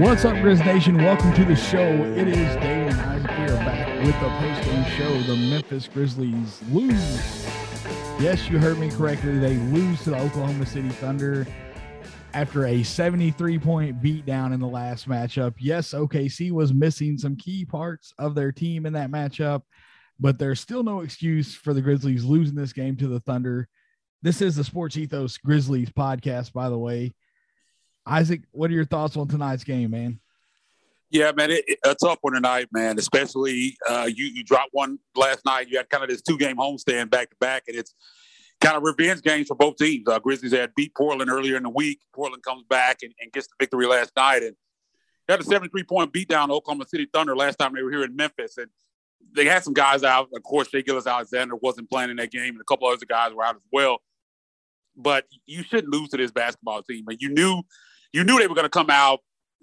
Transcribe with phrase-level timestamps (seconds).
[0.00, 0.96] What's up, Grizz Nation?
[0.96, 1.78] Welcome to the show.
[1.78, 3.30] It is Dave and Isaac.
[3.30, 5.22] We are back with the post-game show.
[5.22, 7.46] The Memphis Grizzlies lose.
[8.18, 9.38] Yes, you heard me correctly.
[9.38, 11.46] They lose to the Oklahoma City Thunder
[12.32, 15.54] after a 73 point beatdown in the last matchup.
[15.60, 19.62] Yes, OKC was missing some key parts of their team in that matchup,
[20.18, 23.68] but there's still no excuse for the Grizzlies losing this game to the Thunder.
[24.22, 27.12] This is the Sports Ethos Grizzlies podcast, by the way.
[28.06, 30.20] Isaac, what are your thoughts on tonight's game, man?
[31.10, 32.98] Yeah, man, it, it, a tough one tonight, man.
[32.98, 35.68] Especially uh, you you dropped one last night.
[35.68, 37.94] You had kind of this two game homestand back to back, and it's
[38.60, 40.08] kind of revenge games for both teams.
[40.08, 42.00] Uh, Grizzlies had beat Portland earlier in the week.
[42.12, 44.56] Portland comes back and, and gets the victory last night, and
[45.28, 48.58] had a 73 point beatdown Oklahoma City Thunder last time they were here in Memphis,
[48.58, 48.68] and
[49.32, 50.28] they had some guys out.
[50.34, 53.44] Of course, Shai Gilgeous-Alexander wasn't playing in that game, and a couple other guys were
[53.44, 53.98] out as well.
[54.96, 57.62] But you shouldn't lose to this basketball team, and you knew
[58.14, 59.20] you knew they were going to come out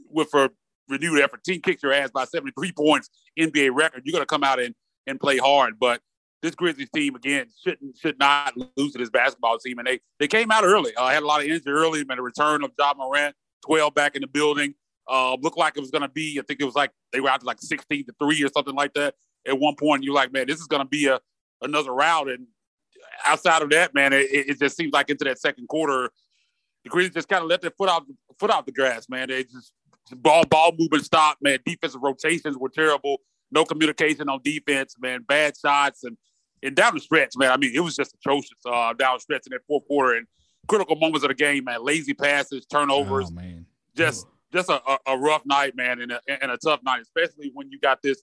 [0.10, 0.52] with a
[0.90, 1.44] renewed effort.
[1.44, 4.04] Team kicks your ass by 73 points, NBA record.
[4.06, 4.76] You're going to come out and,
[5.08, 5.80] and play hard.
[5.80, 6.02] But
[6.42, 9.80] this Grizzlies team, again, shouldn't should not lose to this basketball team.
[9.80, 10.96] And they they came out early.
[10.98, 13.36] I uh, had a lot of injury early, and the return of Ja Morant,
[13.66, 14.74] 12 back in the building.
[15.10, 17.30] Uh, looked like it was going to be, I think it was like they were
[17.30, 19.16] out to like 16 to 3 or something like that.
[19.48, 21.20] At one point, you're like, man, this is going to be a
[21.62, 22.30] another rout.
[22.30, 22.48] And
[23.26, 26.12] outside of that, man, it, it just seems like into that second quarter,
[26.84, 28.06] the Grizzlies just kind of let their foot out
[28.40, 29.30] foot out the grass, man.
[29.30, 29.74] They just
[30.16, 31.60] ball ball movement stopped, man.
[31.66, 33.18] Defensive rotations were terrible.
[33.52, 35.24] No communication on defense, man.
[35.28, 36.18] Bad shots and
[36.64, 37.52] and down the stretch, man.
[37.52, 40.28] I mean, it was just atrocious uh, down the stretch in that fourth quarter and
[40.68, 41.84] critical moments of the game, man.
[41.84, 43.66] Lazy passes, turnovers, oh, man.
[43.96, 47.72] just just a, a, rough night, man, and a, and a tough night, especially when
[47.72, 48.22] you got this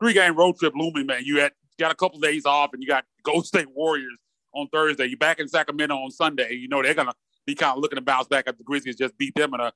[0.00, 1.22] three game road trip looming, man.
[1.24, 4.18] You had got a couple of days off, and you got Golden State Warriors
[4.54, 5.06] on Thursday.
[5.06, 6.54] You're back in Sacramento on Sunday.
[6.54, 7.14] You know they're gonna
[7.46, 9.72] be kind of looking to bounce back after the Grizzlies just beat them in a,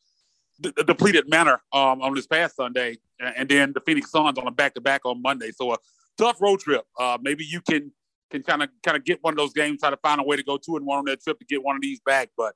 [0.60, 4.50] d- depleted manner um, on this past Sunday, and then the Phoenix Suns on a
[4.50, 5.50] back to back on Monday.
[5.52, 5.76] So a
[6.18, 6.84] tough road trip.
[6.98, 7.92] Uh, maybe you can
[8.30, 10.36] can kind of kind of get one of those games, try to find a way
[10.36, 12.54] to go two and one on that trip to get one of these back, but.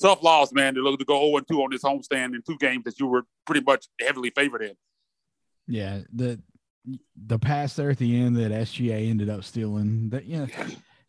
[0.00, 0.74] Tough loss, man.
[0.76, 3.06] To look to go 0 and 2 on this homestand in two games that you
[3.06, 4.74] were pretty much heavily favored in.
[5.66, 6.40] Yeah, the
[7.26, 10.08] the pass there at the end that SGA ended up stealing.
[10.10, 10.46] That you know,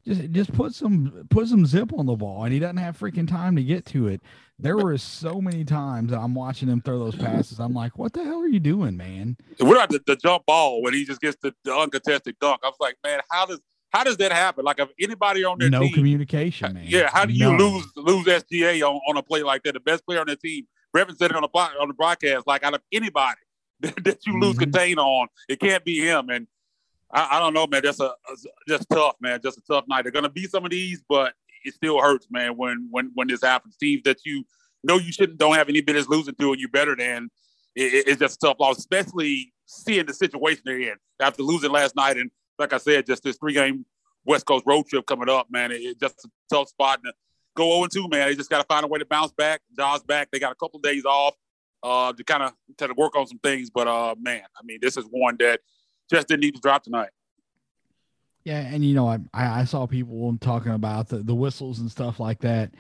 [0.06, 3.28] just just put some put some zip on the ball, and he doesn't have freaking
[3.28, 4.22] time to get to it.
[4.58, 7.60] There were so many times I'm watching him throw those passes.
[7.60, 9.38] I'm like, what the hell are you doing, man?
[9.58, 12.62] What about the, the jump ball when he just gets the, the, uncontested dunk?
[12.64, 14.66] I was like, man, how does how does that happen?
[14.66, 16.86] Like if anybody on their no team, communication, man.
[16.88, 19.74] Yeah, how do you lose lose SGA on, on a play like that?
[19.74, 20.68] The best player on the team.
[20.96, 22.48] Brevin said it on the on the broadcast.
[22.48, 23.40] Like out of anybody
[23.80, 24.60] that you lose mm-hmm.
[24.60, 26.30] contain on, it can't be him.
[26.30, 26.48] And
[27.14, 27.82] I, I don't know, man.
[27.84, 28.36] That's a, a,
[28.68, 29.40] just tough, man.
[29.42, 30.04] Just a tough night.
[30.04, 31.34] They're gonna be some of these, but
[31.64, 32.58] it still hurts, man.
[32.58, 34.44] When when when this happens, teams that you
[34.84, 37.30] know you shouldn't don't have any business losing to, and you're better than.
[37.76, 41.96] It, it's just a tough loss, especially seeing the situation they're in after losing last
[41.96, 42.18] night.
[42.18, 42.30] And
[42.60, 43.86] like I said, just this three game
[44.26, 45.72] West Coast road trip coming up, man.
[45.72, 47.14] It's it just a tough spot to
[47.56, 48.28] go 0 2, man.
[48.28, 49.62] They just got to find a way to bounce back.
[49.78, 50.30] Ja's back.
[50.32, 51.36] They got a couple of days off
[51.84, 53.70] uh, to kind of to work on some things.
[53.70, 55.62] But uh, man, I mean, this is one that
[56.12, 57.10] just didn't need to drop tonight.
[58.44, 62.20] Yeah, and you know, I I saw people talking about the, the whistles and stuff
[62.20, 62.72] like that.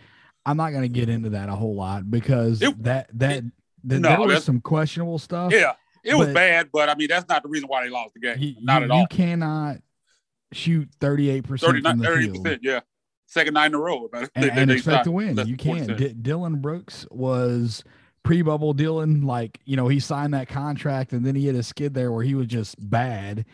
[0.45, 3.43] I'm not going to get into that a whole lot because it, that that it,
[3.83, 5.51] no, there was some questionable stuff.
[5.53, 8.21] Yeah, it was bad, but I mean that's not the reason why they lost the
[8.21, 8.37] game.
[8.39, 9.01] You, not at all.
[9.01, 9.77] You cannot
[10.51, 12.59] shoot 38 percent from the 38 field.
[12.63, 12.79] Yeah,
[13.27, 14.09] second nine in a row.
[14.13, 15.37] And, they, and they expect to win.
[15.47, 15.95] You can't.
[15.95, 17.83] D- Dillon Brooks was
[18.23, 21.93] pre-bubble Dillon, like you know, he signed that contract and then he had a skid
[21.93, 23.45] there where he was just bad.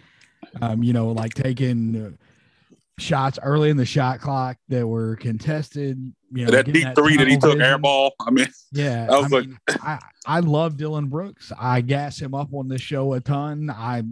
[0.61, 2.17] Um, you know, like taking
[2.99, 6.13] shots early in the shot clock that were contested.
[6.31, 8.13] You know, that deep that three that he took air ball.
[8.19, 11.51] I mean, yeah, I, was I, mean, I, I love Dillon Brooks.
[11.59, 13.69] I gas him up on this show a ton.
[13.69, 14.03] I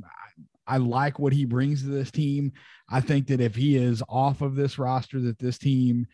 [0.67, 2.53] I like what he brings to this team.
[2.89, 6.07] I think that if he is off of this roster, that this team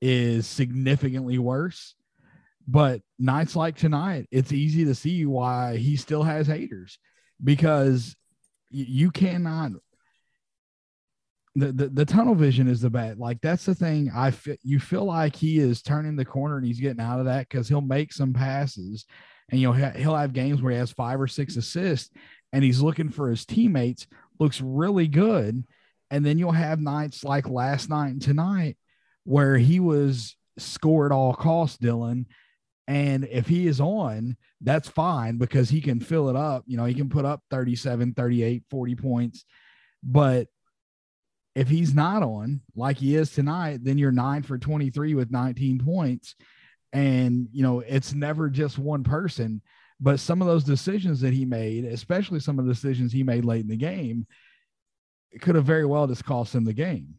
[0.00, 1.94] is significantly worse.
[2.70, 6.98] But nights like tonight, it's easy to see why he still has haters
[7.42, 8.14] because
[8.70, 9.72] you cannot.
[11.54, 13.18] The, the, the tunnel vision is the bad.
[13.18, 14.10] Like that's the thing.
[14.14, 17.24] I feel you feel like he is turning the corner and he's getting out of
[17.24, 19.06] that because he'll make some passes,
[19.50, 22.10] and you know he'll have games where he has five or six assists,
[22.52, 24.06] and he's looking for his teammates.
[24.38, 25.64] Looks really good,
[26.10, 28.76] and then you'll have nights like last night and tonight
[29.24, 32.26] where he was score at all costs, Dillon,
[32.88, 36.64] and if he is on, that's fine because he can fill it up.
[36.66, 39.44] You know, he can put up 37, 38, 40 points.
[40.02, 40.48] But
[41.54, 45.84] if he's not on like he is tonight, then you're nine for 23 with 19
[45.84, 46.34] points.
[46.94, 49.60] And, you know, it's never just one person.
[50.00, 53.44] But some of those decisions that he made, especially some of the decisions he made
[53.44, 54.26] late in the game,
[55.42, 57.16] could have very well just cost him the game.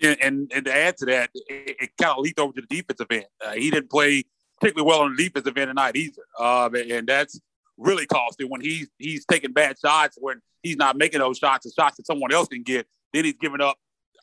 [0.00, 2.66] And, and, and to add to that, it, it kind of leaked over to the
[2.68, 3.26] defensive end.
[3.44, 4.22] Uh, he didn't play
[4.60, 7.40] particularly well on the defensive end tonight either, um, and that's
[7.76, 11.74] really costly when he's he's taking bad shots when he's not making those shots, and
[11.74, 12.86] shots that someone else can get.
[13.12, 13.78] Then he's giving up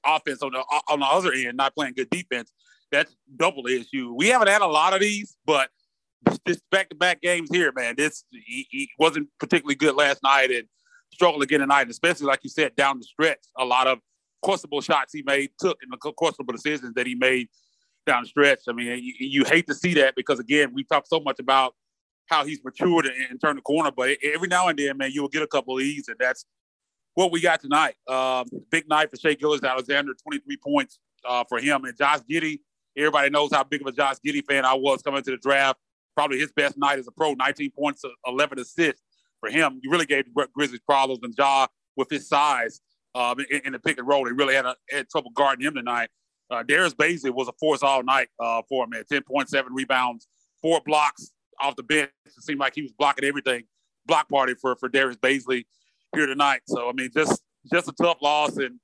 [0.05, 0.59] offense on the
[0.89, 2.51] on the other end, not playing good defense.
[2.91, 4.13] That's double the issue.
[4.15, 5.69] We haven't had a lot of these, but
[6.45, 7.95] this back to back games here, man.
[7.97, 10.63] This he, he, wasn't particularly good last night and
[11.11, 13.39] struggled again tonight, especially like you said down the stretch.
[13.57, 13.99] A lot of
[14.41, 17.47] questionable shots he made, took, and the questionable decisions that he made
[18.05, 18.59] down the stretch.
[18.67, 21.73] I mean, you, you hate to see that because again, we talk so much about
[22.27, 25.21] how he's matured and, and turned the corner, but every now and then, man, you
[25.21, 26.45] will get a couple of these, and that's
[27.13, 27.95] what we got tonight.
[28.07, 32.59] Um, big night for Shai Gilgeous-Alexander, 23 points uh, for him, and Josh Giddey.
[32.97, 35.79] Everybody knows how big of a Josh Giddey fan I was coming to the draft.
[36.15, 39.01] Probably his best night as a pro, 19 points, 11 assists
[39.39, 39.79] for him.
[39.83, 41.67] He really gave Grizzlies problems, and Ja
[41.97, 42.81] with his size
[43.15, 45.73] um, in, in, the pick and roll, he really had, a, had trouble guarding him
[45.73, 46.09] tonight.
[46.49, 49.03] Uh, Darius Bazley was a force all night uh, for him, man.
[49.11, 50.27] 10.7 rebounds,
[50.61, 52.11] four blocks off the bench.
[52.25, 53.63] It seemed like he was blocking everything.
[54.05, 55.65] Block party for for Darius Bazley
[56.13, 56.61] here tonight.
[56.67, 58.57] So I mean, just just a tough loss.
[58.57, 58.79] And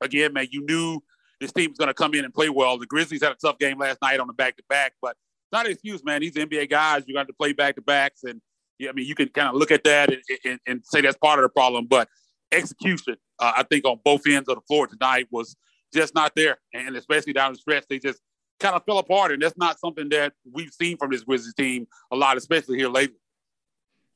[0.00, 1.00] again, man, you knew
[1.40, 2.78] this team was going to come in and play well.
[2.78, 5.16] The Grizzlies had a tough game last night on the back to back, but
[5.52, 6.20] not an excuse, man.
[6.20, 8.40] These NBA guys, you got to play back to backs, and
[8.78, 11.16] yeah, I mean, you can kind of look at that and, and, and, say that's
[11.18, 11.86] part of the problem.
[11.86, 12.08] But
[12.50, 15.56] execution, uh, I think, on both ends of the floor tonight was
[15.92, 18.20] just not there, and especially down the stretch, they just
[18.60, 21.86] kind of fell apart, and that's not something that we've seen from this Grizzlies team
[22.10, 23.16] a lot, especially here lately.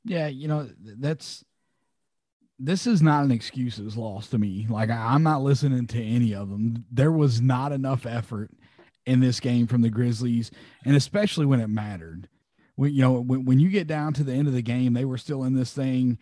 [0.04, 1.44] Yeah, you know that's
[2.58, 4.66] this is not an excuses loss to me.
[4.70, 6.84] Like I'm not listening to any of them.
[6.90, 8.50] There was not enough effort
[9.04, 10.50] in this game from the Grizzlies,
[10.84, 12.28] and especially when it mattered.
[12.76, 15.04] When you know when, when you get down to the end of the game, they
[15.04, 16.18] were still in this thing.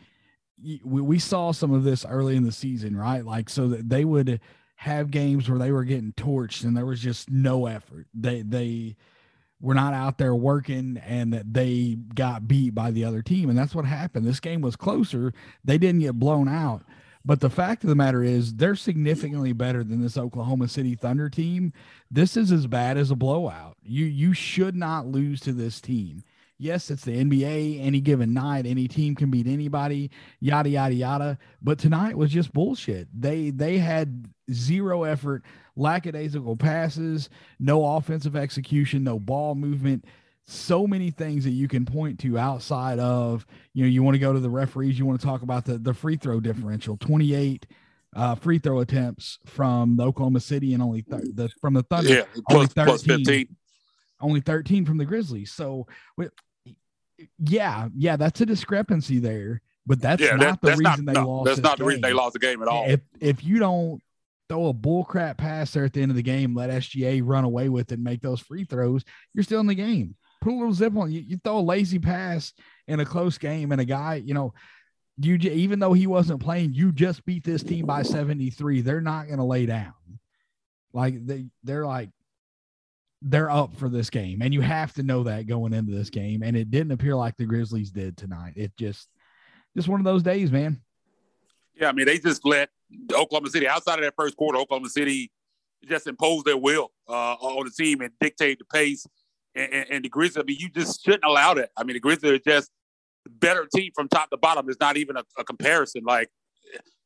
[0.62, 3.24] We, we saw some of this early in the season, right?
[3.24, 4.40] Like so that they would
[4.76, 8.06] have games where they were getting torched and there was just no effort.
[8.14, 8.96] They they
[9.60, 13.48] were not out there working and that they got beat by the other team.
[13.48, 14.26] And that's what happened.
[14.26, 15.32] This game was closer.
[15.64, 16.84] They didn't get blown out.
[17.24, 21.30] But the fact of the matter is, they're significantly better than this Oklahoma City Thunder
[21.30, 21.72] team.
[22.10, 23.78] This is as bad as a blowout.
[23.82, 26.22] You you should not lose to this team.
[26.58, 27.84] Yes, it's the NBA.
[27.84, 30.10] Any given night, any team can beat anybody.
[30.40, 31.38] Yada yada yada.
[31.60, 33.08] But tonight was just bullshit.
[33.12, 35.42] They they had zero effort
[35.76, 37.28] lackadaisical passes,
[37.58, 40.04] no offensive execution, no ball movement.
[40.46, 44.18] So many things that you can point to outside of, you know, you want to
[44.18, 47.66] go to the referees, you want to talk about the, the free throw differential 28
[48.14, 52.14] uh, free throw attempts from the Oklahoma City and only th- the from the Thunder,
[52.14, 53.56] yeah, plus, plus 15.
[54.20, 55.52] only 13 from the Grizzlies.
[55.52, 55.86] So,
[57.38, 61.14] yeah, yeah, that's a discrepancy there, but that's yeah, not that, the that's reason not,
[61.14, 61.46] they no, lost.
[61.46, 61.84] That's not game.
[61.84, 62.84] the reason they lost the game at all.
[62.88, 64.00] If if you don't
[64.48, 67.68] throw a bullcrap pass there at the end of the game, let SGA run away
[67.68, 70.16] with it and make those free throws, you're still in the game.
[70.40, 71.20] Put a little zip on you.
[71.20, 72.52] You throw a lazy pass
[72.86, 74.52] in a close game, and a guy, you know,
[75.18, 78.80] you even though he wasn't playing, you just beat this team by 73.
[78.80, 79.94] They're not going to lay down.
[80.92, 82.10] Like they, they're like,
[83.24, 86.42] they're up for this game, and you have to know that going into this game.
[86.42, 88.52] And it didn't appear like the Grizzlies did tonight.
[88.54, 89.08] It just,
[89.74, 90.80] just one of those days, man.
[91.74, 92.68] Yeah, I mean, they just let
[93.12, 94.58] Oklahoma City outside of that first quarter.
[94.58, 95.32] Oklahoma City
[95.86, 99.06] just imposed their will uh, on the team and dictate the pace.
[99.54, 101.70] And, and, and, the Grizzlies, I mean, you just shouldn't allow that.
[101.76, 102.70] I mean, the Grizzlies are just
[103.28, 104.68] better team from top to bottom.
[104.68, 106.02] It's not even a, a comparison.
[106.04, 106.28] Like,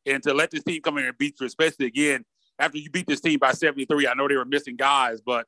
[0.04, 2.24] and to let this team come in and beat you, especially again
[2.58, 4.08] after you beat this team by 73.
[4.08, 5.46] I know they were missing guys, but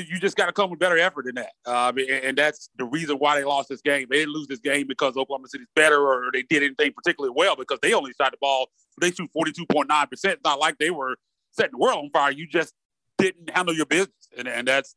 [0.00, 1.52] you just got to come with better effort than that.
[1.66, 4.06] Um, and, and, that's the reason why they lost this game.
[4.10, 7.56] They didn't lose this game because Oklahoma City's better or they did anything particularly well
[7.56, 8.68] because they only shot the ball.
[9.00, 10.08] They shoot 42.9%.
[10.12, 11.16] It's not like they were
[11.52, 12.32] setting the world on fire.
[12.32, 12.74] You just
[13.18, 14.28] didn't handle your business.
[14.36, 14.94] And, and that's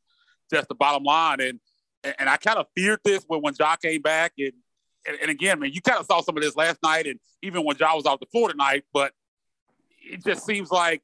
[0.51, 1.42] just the bottom line.
[1.42, 1.60] And
[2.18, 4.34] and I kind of feared this when, when Ja came back.
[4.38, 4.54] And,
[5.08, 7.63] and, and again, man, you kind of saw some of this last night and even
[7.66, 8.84] when Ja was off the floor tonight.
[8.94, 9.12] But
[10.00, 11.01] it just seems like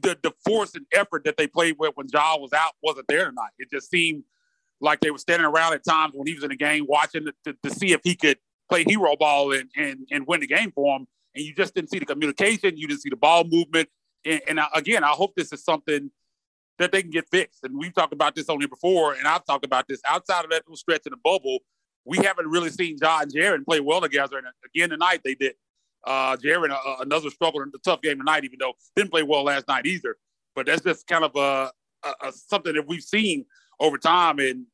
[0.00, 3.28] the the force and effort that they played with when Ja was out wasn't there
[3.28, 3.50] tonight.
[3.58, 4.24] It just seemed
[4.80, 7.34] like they were standing around at times when he was in the game watching to,
[7.44, 8.38] to, to see if he could
[8.68, 11.06] play hero ball and, and and win the game for him.
[11.34, 13.88] And you just didn't see the communication, you didn't see the ball movement.
[14.24, 16.10] And, and I, again, I hope this is something
[16.78, 17.60] that they can get fixed.
[17.62, 20.62] And we've talked about this only before, and I've talked about this outside of that
[20.66, 21.58] little stretch in the bubble.
[22.04, 24.38] We haven't really seen Ja and Jaren play well together.
[24.38, 25.54] And again, tonight they did.
[26.06, 29.42] Uh, Jaren, uh, another struggle in the tough game tonight, even though didn't play well
[29.42, 30.16] last night either.
[30.54, 31.72] But that's just kind of a,
[32.04, 33.44] a, a something that we've seen
[33.80, 34.38] over time.
[34.38, 34.66] And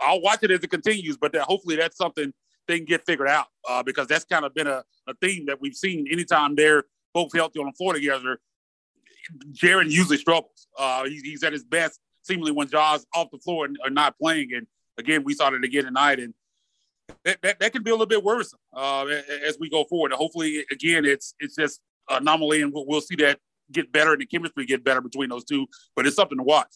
[0.00, 2.32] I'll watch it as it continues, but that hopefully that's something
[2.68, 5.60] they can get figured out uh, because that's kind of been a, a theme that
[5.60, 8.40] we've seen anytime they're both healthy on the floor together.
[9.52, 10.68] Jaren usually struggles.
[10.78, 14.18] Uh, he's, he's at his best seemingly when Ja's off the floor and are not
[14.18, 14.50] playing.
[14.54, 14.66] And
[14.98, 16.34] again, we saw it again tonight, and
[17.24, 19.06] that, that, that can be a little bit worrisome uh,
[19.46, 20.12] as we go forward.
[20.12, 23.38] Hopefully, again, it's it's just anomaly, and we'll, we'll see that
[23.72, 25.66] get better and the chemistry get better between those two.
[25.94, 26.74] But it's something to watch.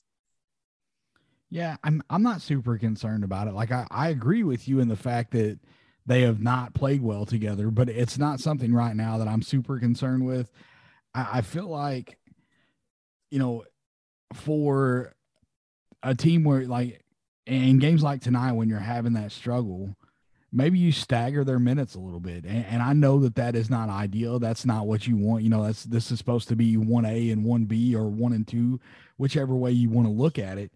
[1.50, 3.54] Yeah, I'm I'm not super concerned about it.
[3.54, 5.58] Like I, I agree with you in the fact that
[6.06, 9.78] they have not played well together, but it's not something right now that I'm super
[9.78, 10.50] concerned with.
[11.14, 12.18] I, I feel like,
[13.30, 13.64] you know,
[14.34, 15.14] for
[16.02, 17.02] a team where like
[17.46, 19.96] in games like tonight when you're having that struggle,
[20.54, 22.44] maybe you stagger their minutes a little bit.
[22.44, 24.38] And, and, I know that that is not ideal.
[24.38, 25.42] That's not what you want.
[25.42, 28.32] You know, that's this is supposed to be one A and one B or one
[28.32, 28.80] and two,
[29.18, 30.70] whichever way you want to look at it.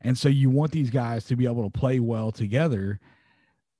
[0.00, 3.00] And so you want these guys to be able to play well together.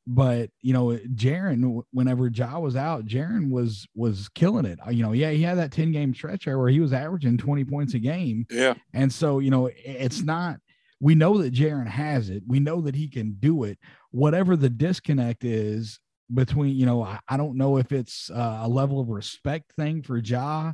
[0.06, 4.78] But you know, Jaren, whenever Ja was out, Jaren was was killing it.
[4.84, 7.64] Uh, you know, yeah, he had that 10 game stretch where he was averaging 20
[7.64, 8.44] points a game.
[8.50, 8.74] Yeah.
[8.92, 10.58] And so, you know, it's not
[11.00, 12.42] we know that Jaren has it.
[12.46, 13.78] We know that he can do it.
[14.14, 15.98] Whatever the disconnect is
[16.32, 20.02] between, you know, I, I don't know if it's uh, a level of respect thing
[20.02, 20.72] for Ja.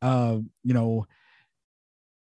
[0.00, 1.04] Uh, you know,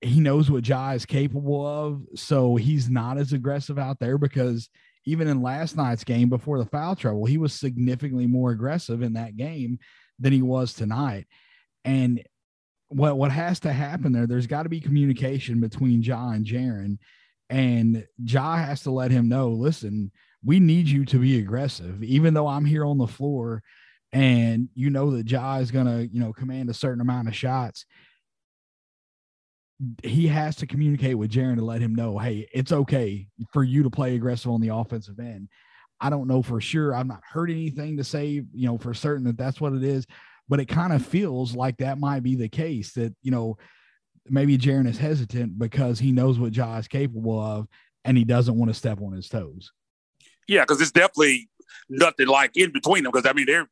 [0.01, 4.69] he knows what Ja is capable of, so he's not as aggressive out there because
[5.05, 9.15] even in last night's game before the foul trouble, he was significantly more aggressive in
[9.15, 9.81] that game
[10.21, 11.27] than he was tonight.
[11.85, 12.23] And
[12.89, 14.29] what what has to happen there?
[14.29, 16.99] There's got to be communication between Ja and Jaren,
[17.51, 19.51] and Ja has to let him know.
[19.51, 20.13] Listen,
[20.47, 23.63] we need you to be aggressive, even though I'm here on the floor,
[24.13, 27.37] and you know that Ja is going to you know command a certain amount of
[27.37, 27.85] shots.
[30.03, 33.83] He has to communicate with Jaren to let him know, hey, it's okay for you
[33.83, 35.51] to play aggressive on the offensive end.
[36.01, 36.95] I don't know for sure.
[36.95, 40.07] I've not heard anything to say, you know, for certain that that's what it is
[40.49, 43.57] but it kind of feels like that might be the case that, you know,
[44.29, 47.67] maybe Jaren is hesitant because he knows what Ja is capable of
[48.05, 49.73] and he doesn't want to step on his toes.
[50.49, 51.49] Yeah, because it's definitely
[51.89, 53.13] nothing like in between them.
[53.13, 53.69] Because I mean, they're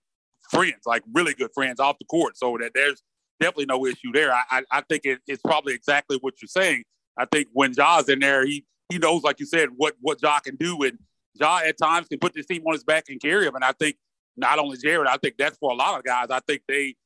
[0.51, 2.37] friends, like really good friends off the court.
[2.37, 3.03] So that there's
[3.41, 4.33] definitely no issue there.
[4.33, 6.85] I I, I think it, it's probably exactly what you're saying.
[7.17, 10.39] I think when Ja's in there, he he knows, like you said, what what Ja
[10.41, 10.99] can do, and
[11.35, 13.55] Ja at times can put this team on his back and carry him.
[13.55, 13.97] And I think
[14.37, 16.27] not only Jaren, I think that's for a lot of guys.
[16.31, 16.97] I think they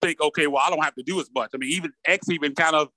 [0.00, 1.50] think, okay, well, I don't have to do as much.
[1.54, 2.88] I mean, even X even kind of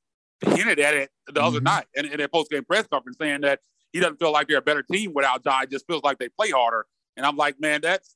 [0.42, 1.44] hinted at it the mm-hmm.
[1.44, 3.60] other night in, in a post game press conference saying that
[3.94, 5.66] he doesn't feel like they're a better team without Ja.
[5.66, 6.86] Just feels like they play harder.
[7.18, 8.16] And I'm like, man, that's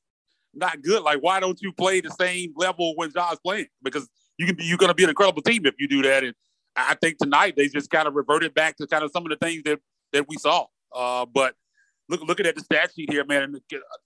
[0.54, 1.02] not good.
[1.02, 3.66] Like, why don't you play the same level when Ja's playing?
[3.82, 6.24] Because you can be you're gonna be an incredible team if you do that.
[6.24, 6.34] And
[6.76, 9.36] I think tonight they just kind of reverted back to kind of some of the
[9.36, 9.80] things that
[10.12, 10.66] that we saw.
[10.94, 11.54] Uh, but
[12.08, 13.60] look, looking at the stat sheet here, man, and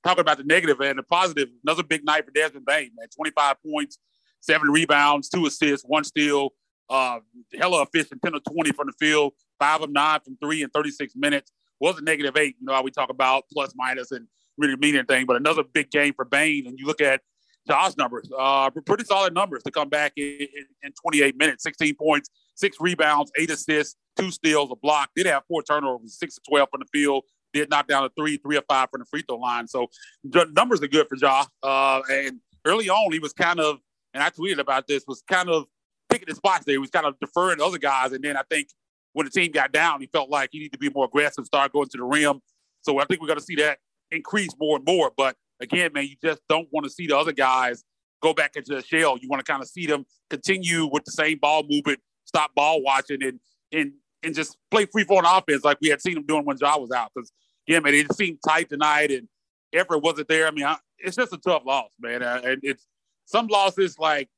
[0.05, 3.09] talking about the negative and the positive, another big night for Desmond Bane, man.
[3.15, 3.99] 25 points,
[4.41, 6.51] seven rebounds, two assists, one steal,
[6.89, 7.21] uh,
[7.59, 11.15] hella efficient, 10 of 20 from the field, five of nine from three in 36
[11.17, 11.53] minutes.
[11.81, 14.27] Was a negative eight, you know how we talk about plus minus and
[14.59, 16.67] really mean anything, but another big game for Bane.
[16.67, 17.23] And you look at
[17.67, 21.95] Ja's numbers, uh, pretty solid numbers to come back in, in, in 28 minutes, 16
[21.95, 25.11] points, six rebounds, eight assists, two steals, a block.
[25.15, 28.37] Did have four turnovers, six to 12 from the field, did knock down a three,
[28.37, 29.67] three or five from the free throw line.
[29.67, 29.89] So
[30.25, 31.45] the numbers are good for Ja.
[31.63, 33.79] Uh, and early on, he was kind of,
[34.15, 35.67] and I tweeted about this, was kind of
[36.09, 36.75] picking his spots there.
[36.75, 38.13] He was kind of deferring to other guys.
[38.13, 38.69] And then I think
[39.13, 41.73] when the team got down, he felt like he needed to be more aggressive, start
[41.73, 42.41] going to the rim.
[42.83, 43.79] So I think we're going to see that
[44.11, 45.13] increase more and more.
[45.17, 47.85] But again, man, you just don't want to see the other guys
[48.23, 49.19] go back into the shell.
[49.19, 52.83] You want to kind of see them continue with the same ball movement, stop ball
[52.83, 53.41] watching, and
[53.73, 56.77] and and just play free flowing offense like we had seen him doing when Ja
[56.79, 57.11] was out.
[57.15, 57.33] Because
[57.67, 59.29] yeah, man, it seemed tight tonight and
[59.73, 60.47] effort wasn't there.
[60.47, 62.23] I mean, I, it's just a tough loss, man.
[62.23, 62.87] Uh, and it's
[63.25, 64.29] some losses like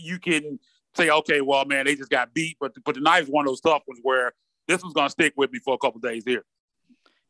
[0.00, 0.58] you can
[0.96, 3.60] say, okay, well, man, they just got beat, but but tonight is one of those
[3.60, 4.32] tough ones where
[4.68, 6.44] this was going to stick with me for a couple days here.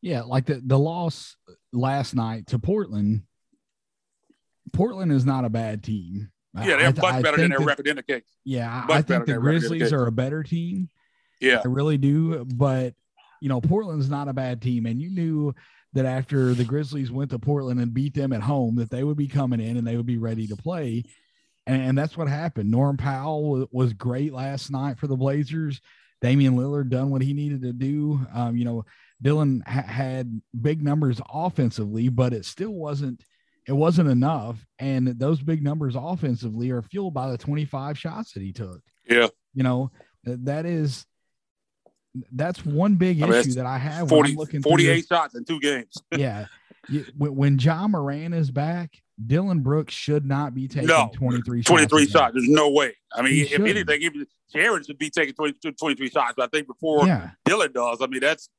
[0.00, 1.36] Yeah, like the the loss
[1.72, 3.22] last night to Portland.
[4.72, 6.30] Portland is not a bad team.
[6.54, 8.30] Yeah, they're much better than their that, record indicates.
[8.44, 10.88] Yeah, much I think the Grizzlies are a better team.
[11.40, 12.44] Yeah, I really do.
[12.44, 12.94] But
[13.40, 15.54] you know, Portland's not a bad team, and you knew
[15.92, 19.16] that after the Grizzlies went to Portland and beat them at home, that they would
[19.16, 21.04] be coming in and they would be ready to play.
[21.66, 22.70] And, and that's what happened.
[22.70, 25.80] Norm Powell was great last night for the Blazers.
[26.20, 28.20] Damian Lillard done what he needed to do.
[28.32, 28.84] Um, you know,
[29.20, 33.24] Dillon ha- had big numbers offensively, but it still wasn't
[33.66, 34.64] it wasn't enough.
[34.78, 38.80] And those big numbers offensively are fueled by the 25 shots that he took.
[39.08, 39.28] Yeah.
[39.54, 39.90] You know,
[40.24, 41.04] that is
[42.32, 44.08] that's one big I mean, issue that I have.
[44.08, 45.94] 40, 48 shots in two games.
[46.16, 46.46] yeah.
[47.16, 48.92] When, when Ja Morant is back,
[49.24, 51.68] Dillon Brooks should not be taking no, 23 shots.
[51.68, 52.34] 23 shots.
[52.34, 52.94] There's no way.
[53.14, 53.62] I mean, he if should.
[53.62, 56.34] anything, even Jaren should be taking 20, 23 shots.
[56.36, 57.30] But I think before yeah.
[57.44, 58.50] Dillon does, I mean, that's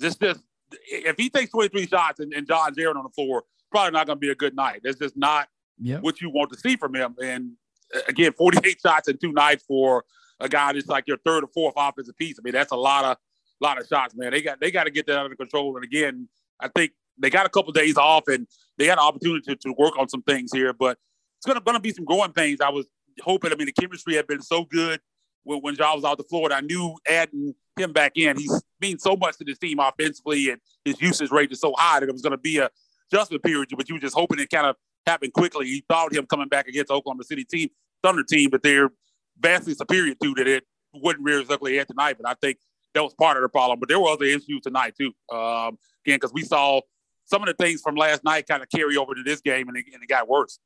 [0.00, 0.38] just this.
[0.70, 4.16] If he takes 23 shots and, and John Jaren on the floor, probably not going
[4.16, 4.80] to be a good night.
[4.84, 6.02] That's just not yep.
[6.02, 7.14] what you want to see from him.
[7.22, 7.52] And
[7.94, 10.04] uh, again, 48 shots in two nights for
[10.40, 12.36] a guy that's like your third or fourth offensive piece.
[12.38, 13.16] I mean, that's a lot of
[13.60, 14.32] lot of shots, man.
[14.32, 15.74] They got they got to get that under control.
[15.76, 16.28] And again,
[16.60, 18.46] I think they got a couple days off and
[18.78, 20.98] they had an opportunity to, to work on some things here, but
[21.38, 22.60] it's gonna gonna be some growing pains.
[22.60, 22.86] I was
[23.22, 23.52] hoping.
[23.52, 25.00] I mean, the chemistry had been so good
[25.44, 29.02] when, when Ja was out floor, and I knew adding him back in, he's means
[29.02, 32.12] so much to this team offensively, and his usage rate is so high that it
[32.12, 32.70] was to be a
[33.10, 33.68] adjustment period.
[33.76, 34.76] But you were just hoping it kind of
[35.06, 35.68] happened quickly.
[35.68, 37.68] You thought him coming back against Oklahoma City team,
[38.02, 38.90] Thunder team, but they're
[39.38, 40.46] vastly superior to that.
[40.46, 40.64] It
[40.94, 42.58] wouldn't rear its ugly head tonight, but I think
[42.94, 43.80] that was part of the problem.
[43.80, 45.12] But there were other issues tonight too.
[45.34, 46.80] Um, again, because we saw
[47.24, 49.76] some of the things from last night kind of carry over to this game, and
[49.76, 50.58] it, and it got worse.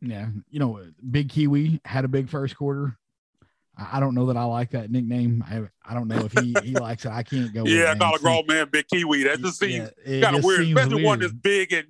[0.00, 2.96] Yeah, you know, Big Kiwi had a big first quarter.
[3.76, 5.44] I don't know that I like that nickname.
[5.48, 7.10] I I don't know if he he likes it.
[7.10, 7.64] I can't go.
[7.64, 9.24] Yeah, not a grown man, Big Kiwi.
[9.24, 11.06] That just seems yeah, kind of weird, especially weird.
[11.06, 11.86] one that's big and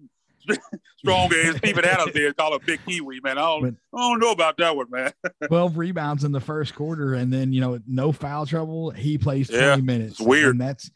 [0.99, 2.33] strong as Steven Adams is.
[2.35, 3.39] Call a Big Kiwi, man.
[3.39, 5.13] I don't, but, I don't know about that one, man.
[5.49, 8.91] Twelve rebounds in the first quarter, and then you know no foul trouble.
[8.91, 10.13] He plays twenty yeah, minutes.
[10.13, 10.53] It's weird.
[10.53, 10.91] And that's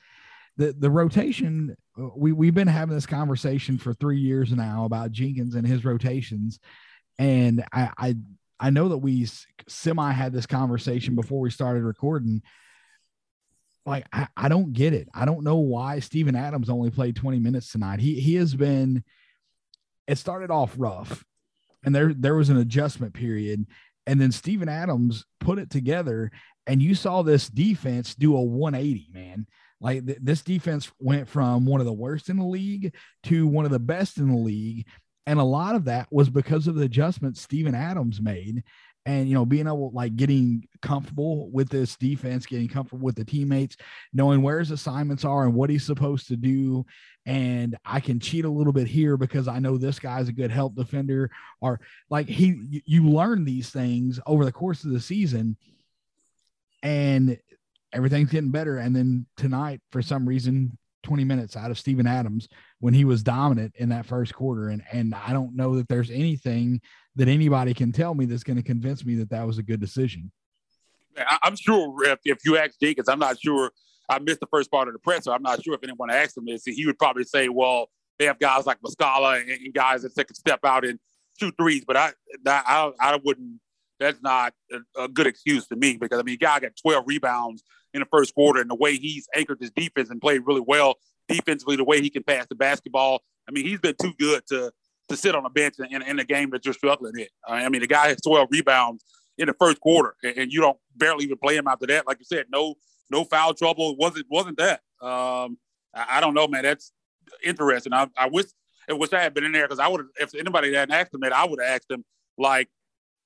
[0.57, 1.77] the the rotation.
[1.99, 5.85] Uh, we we've been having this conversation for three years now about Jenkins and his
[5.85, 6.59] rotations,
[7.19, 8.17] and I I
[8.61, 9.29] I know that we
[9.69, 12.43] semi had this conversation before we started recording.
[13.87, 15.09] Like, I, I don't get it.
[15.13, 18.01] I don't know why Steven Adams only played 20 minutes tonight.
[18.01, 19.05] He he has been
[20.07, 21.25] it started off rough
[21.85, 23.67] and there there was an adjustment period.
[24.07, 26.31] And then Steven Adams put it together,
[26.67, 29.47] and you saw this defense do a 180, man.
[29.81, 33.65] Like th- this defense went from one of the worst in the league to one
[33.65, 34.87] of the best in the league.
[35.27, 38.63] And a lot of that was because of the adjustments Steven Adams made.
[39.07, 43.25] And, you know, being able, like, getting comfortable with this defense, getting comfortable with the
[43.25, 43.77] teammates,
[44.15, 46.87] knowing where his assignments are and what he's supposed to do.
[47.27, 50.51] And I can cheat a little bit here because I know this guy's a good
[50.51, 51.31] help defender.
[51.61, 55.59] Or, like, he, you learn these things over the course of the season.
[56.83, 57.39] And
[57.95, 58.79] everything's getting better.
[58.79, 62.49] And then tonight, for some reason, 20 minutes out of Steven Adams
[62.81, 64.69] when he was dominant in that first quarter.
[64.69, 66.81] And, and I don't know that there's anything
[67.17, 69.81] that anybody can tell me that's going to convince me that that was a good
[69.81, 70.33] decision.
[71.43, 73.71] I'm sure if, if you ask Jenkins, I'm not sure.
[74.09, 75.31] I missed the first part of the presser.
[75.31, 76.65] I'm not sure if anyone asked him this.
[76.65, 80.35] He would probably say, well, they have guys like Muscala and, and guys that can
[80.35, 80.99] step out and
[81.39, 81.85] shoot threes.
[81.87, 82.13] But I,
[82.47, 83.61] I, I wouldn't.
[84.01, 87.63] That's not a, a, good excuse to me because I mean, guy got 12 rebounds
[87.95, 90.97] in the first quarter, and the way he's anchored his defense and played really well
[91.29, 93.23] defensively, the way he can pass the basketball.
[93.49, 94.73] I mean, he's been too good to
[95.09, 97.27] to sit on a bench in, in a game that you're struggling in.
[97.47, 99.05] I mean, the guy has 12 rebounds
[99.37, 102.07] in the first quarter, and, and, you don't barely even play him after that.
[102.07, 102.75] Like you said, no
[103.11, 103.91] no foul trouble.
[103.91, 104.81] It wasn't wasn't that?
[105.01, 105.59] Um,
[105.95, 106.63] I, I, don't know, man.
[106.63, 106.93] That's
[107.45, 107.93] interesting.
[107.93, 108.47] I, I wish
[108.89, 111.21] I wish I had been in there because I would if anybody hadn't asked him
[111.21, 112.05] that, I would have asked him
[112.39, 112.69] like,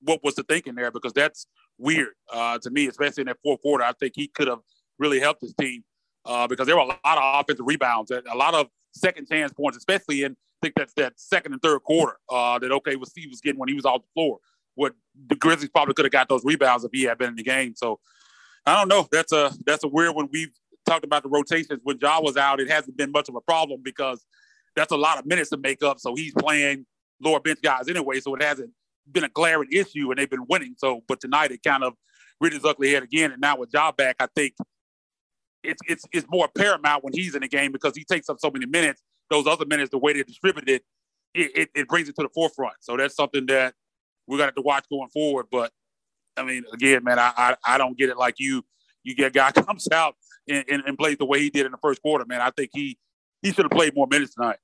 [0.01, 0.91] what was the thinking there?
[0.91, 1.47] Because that's
[1.79, 3.83] weird uh, to me, especially in that fourth quarter.
[3.83, 4.59] I think he could have
[4.97, 5.83] really helped his team
[6.25, 9.77] uh, because there were a lot of offensive rebounds, a lot of second chance points,
[9.77, 13.41] especially in I think that's that second and third quarter uh, that OK was was
[13.41, 14.39] getting when he was off the floor.
[14.75, 14.93] What
[15.27, 17.73] the Grizzlies probably could have got those rebounds if he had been in the game.
[17.75, 17.99] So
[18.65, 19.07] I don't know.
[19.11, 20.27] That's a that's a weird one.
[20.31, 20.51] We've
[20.85, 22.59] talked about the rotations when Ja was out.
[22.59, 24.25] It hasn't been much of a problem because
[24.75, 25.99] that's a lot of minutes to make up.
[25.99, 26.85] So he's playing
[27.21, 28.19] lower bench guys anyway.
[28.19, 28.71] So it hasn't
[29.11, 30.75] been a glaring issue, and they've been winning.
[30.77, 31.93] So, but tonight it kind of
[32.39, 33.31] reared its ugly head again.
[33.31, 34.53] And now with Ja back, I think
[35.63, 38.49] it's it's it's more paramount when he's in the game because he takes up so
[38.51, 39.01] many minutes.
[39.29, 40.83] Those other minutes, the way they distribute it,
[41.35, 42.75] it, it, it brings it to the forefront.
[42.79, 43.75] So that's something that
[44.27, 45.47] we're gonna have to watch going forward.
[45.51, 45.71] But
[46.37, 48.63] I mean, again, man, I I, I don't get it like you.
[49.03, 50.15] You get a guy comes out
[50.47, 52.41] and, and, and plays the way he did in the first quarter, man.
[52.41, 52.97] I think he
[53.41, 54.57] he should have played more minutes tonight.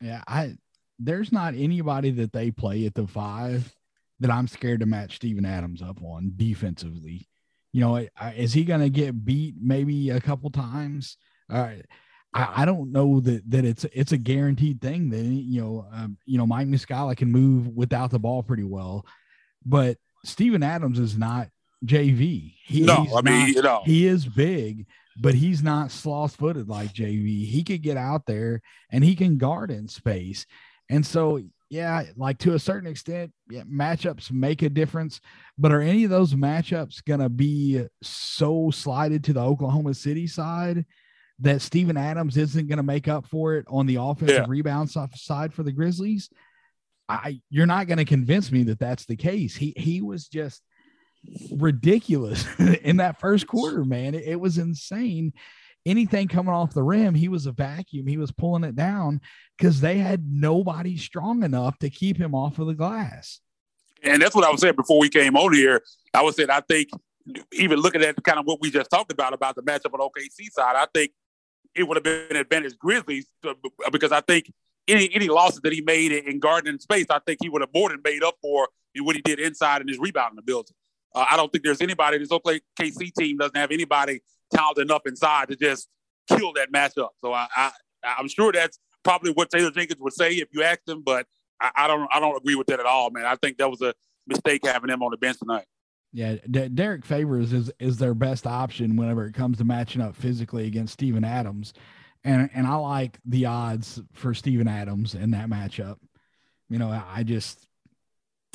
[0.00, 0.56] Yeah, I
[0.98, 3.74] there's not anybody that they play at the five
[4.20, 7.28] that I'm scared to match Steven Adams up on defensively.
[7.72, 11.16] You know, is he going to get beat maybe a couple times?
[11.50, 11.70] Uh,
[12.34, 16.18] I, I don't know that that it's it's a guaranteed thing that you know um,
[16.26, 19.06] you know Mike Muscala can move without the ball pretty well,
[19.64, 21.48] but Steven Adams is not
[21.84, 22.54] JV.
[22.64, 23.82] He, no, I mean, not, you know.
[23.84, 24.86] he is big,
[25.20, 27.46] but he's not sloth footed like JV.
[27.46, 30.46] He could get out there and he can guard in space.
[30.92, 35.22] And so, yeah, like to a certain extent, yeah, matchups make a difference.
[35.56, 40.26] But are any of those matchups going to be so slided to the Oklahoma City
[40.26, 40.84] side
[41.38, 44.44] that Steven Adams isn't going to make up for it on the offensive yeah.
[44.46, 46.28] rebound side for the Grizzlies?
[47.08, 49.56] I you're not going to convince me that that's the case.
[49.56, 50.60] He he was just
[51.50, 54.14] ridiculous in that first quarter, man.
[54.14, 55.32] It, it was insane
[55.84, 58.06] anything coming off the rim, he was a vacuum.
[58.06, 59.20] He was pulling it down
[59.56, 63.40] because they had nobody strong enough to keep him off of the glass.
[64.02, 65.82] And that's what I was saying before we came on here.
[66.12, 66.88] I was saying, I think
[67.52, 70.50] even looking at kind of what we just talked about, about the matchup on OKC
[70.50, 71.12] side, I think
[71.74, 73.54] it would have been an advantage Grizzlies to,
[73.90, 74.52] because I think
[74.88, 77.88] any any losses that he made in gardening space, I think he would have more
[77.88, 78.68] than made up for
[78.98, 80.74] what he did inside and his rebounding ability.
[81.14, 82.18] Uh, I don't think there's anybody.
[82.18, 84.20] This OKC team doesn't have anybody
[84.52, 85.88] talented enough inside to just
[86.28, 87.10] kill that matchup.
[87.20, 87.70] So I, I
[88.04, 91.26] I'm sure that's probably what Taylor Jenkins would say if you asked him, but
[91.60, 93.24] I, I, don't I don't agree with that at all, man.
[93.24, 93.94] I think that was a
[94.26, 95.64] mistake having him on the bench tonight.
[96.12, 100.14] Yeah, D- Derrick Favors is is their best option whenever it comes to matching up
[100.14, 101.72] physically against Steven Adams,
[102.22, 105.96] and and I like the odds for Steven Adams in that matchup.
[106.68, 107.66] You know, I just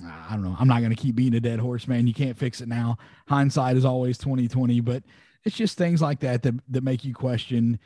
[0.05, 0.55] I don't know.
[0.60, 2.05] I'm not going to keep beating a dead horse, man.
[2.05, 2.97] You can't fix it now.
[3.27, 5.03] Hindsight is always 2020, but
[5.47, 7.79] it's just things like that that, that make you question.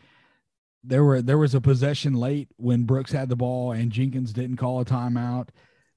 [0.84, 4.58] There were there was a possession late when Brooks had the ball and Jenkins didn't
[4.58, 5.50] call a timeout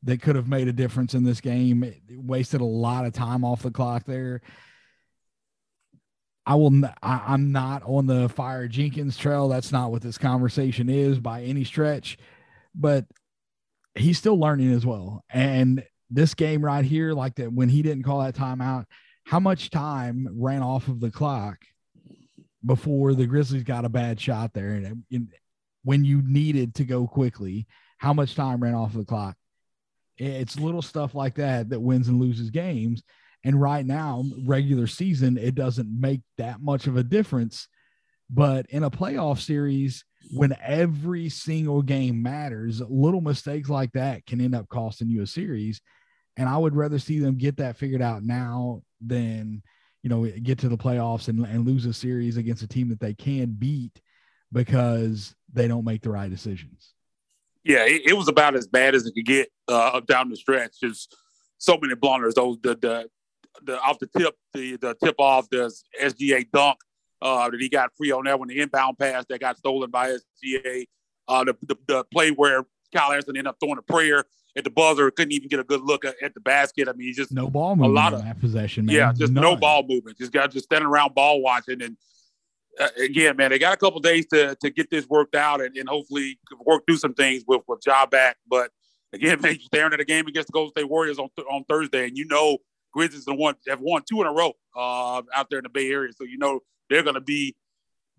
[0.03, 1.83] that could have made a difference in this game.
[1.83, 4.43] It wasted a lot of time off the clock there.
[6.45, 6.85] I will.
[7.03, 9.49] I, am not on the fire Jenkins trail.
[9.49, 12.19] That's not what this conversation is by any stretch.
[12.75, 13.07] But
[13.95, 15.25] he's still learning as well.
[15.31, 18.85] And this game right here, like that, when he didn't call that timeout,
[19.25, 21.59] how much time ran off of the clock
[22.65, 24.71] before the Grizzlies got a bad shot there?
[24.71, 25.29] And, and
[25.83, 27.67] when you needed to go quickly,
[27.99, 29.37] how much time ran off of the clock?
[30.17, 33.03] It's little stuff like that that wins and loses games.
[33.45, 37.69] And right now, regular season, it doesn't make that much of a difference.
[38.31, 44.41] But in a playoff series, when every single game matters, little mistakes like that can
[44.41, 45.81] end up costing you a series.
[46.37, 49.63] And I would rather see them get that figured out now than,
[50.03, 53.01] you know, get to the playoffs and, and lose a series against a team that
[53.01, 54.01] they can beat
[54.53, 56.95] because they don't make the right decisions.
[57.65, 60.81] Yeah, it, it was about as bad as it could get uh, down the stretch.
[60.83, 61.17] Just
[61.59, 62.35] so many blunders.
[62.35, 63.09] Those the the,
[63.63, 66.79] the off the tip, the the tip off, the SGA dunk
[67.25, 70.11] uh, that he got free on that one, the inbound pass that got stolen by
[70.11, 70.85] SGA,
[71.27, 74.25] uh, the, the, the play where Kyle Anderson ended up throwing a prayer
[74.57, 76.89] at the buzzer, couldn't even get a good look at, at the basket.
[76.89, 77.91] I mean, just no ball movement.
[77.91, 78.95] A lot of that possession, man.
[78.95, 79.43] Yeah, just None.
[79.43, 80.19] no ball movement.
[80.19, 81.83] Just got just standing around ball watching.
[81.83, 81.97] And
[82.79, 85.77] uh, again, man, they got a couple days to to get this worked out and,
[85.77, 88.37] and hopefully work through some things with with Ja back.
[88.49, 88.71] But
[89.13, 92.17] again, man, staring at a game against the Golden State Warriors on on Thursday, and
[92.17, 92.59] you know
[92.93, 95.91] Grizzlies have won have won two in a row uh, out there in the Bay
[95.91, 97.57] Area, so you know they're going to be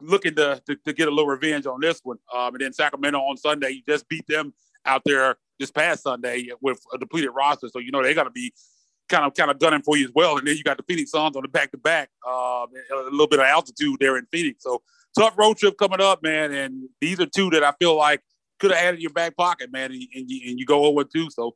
[0.02, 2.18] looking to, to, to get a little revenge on this one.
[2.36, 4.54] Um, and then Sacramento on Sunday, you just beat them
[4.86, 7.70] out there this past Sunday with a depleted roster.
[7.70, 8.54] So, you know, they're going to be
[9.10, 10.38] kind of kind of gunning for you as well.
[10.38, 13.28] And then you got the Phoenix Suns on the back to back, um, a little
[13.28, 14.64] bit of altitude there in Phoenix.
[14.64, 14.82] So
[15.18, 16.54] tough road trip coming up, man.
[16.54, 18.22] And these are two that I feel like
[18.60, 19.92] could have added your back pocket, man.
[19.92, 21.30] And, and, you, and you go over two.
[21.30, 21.56] So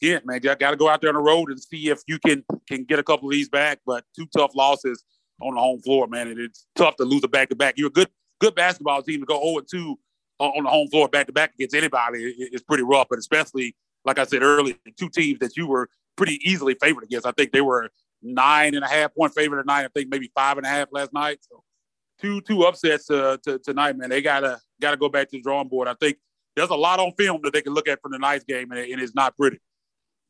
[0.00, 2.18] yeah, man, you got to go out there on the road and see if you
[2.18, 3.78] can can get a couple of these back.
[3.86, 5.04] But two tough losses
[5.40, 6.28] on the home floor, man.
[6.28, 7.74] And it's tough to lose a back to back.
[7.76, 8.08] You're a good
[8.40, 9.98] good basketball team to go 0 2
[10.42, 13.06] on the home floor back to back against anybody is pretty rough.
[13.10, 17.26] But especially, like I said earlier, two teams that you were pretty easily favored against.
[17.26, 17.90] I think they were
[18.22, 19.84] nine and a half point favorite tonight.
[19.84, 21.38] I think maybe five and a half last night.
[21.48, 21.62] So
[22.20, 24.10] two two upsets uh, to, tonight, man.
[24.10, 25.88] They gotta gotta go back to the drawing board.
[25.88, 26.18] I think
[26.56, 28.80] there's a lot on film that they can look at from the night game, and,
[28.80, 29.58] it, and it's not pretty.